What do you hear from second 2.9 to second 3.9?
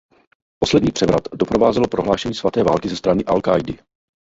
strany Al-Kájdy.